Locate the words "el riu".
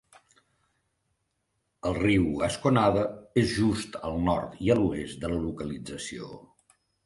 1.89-2.25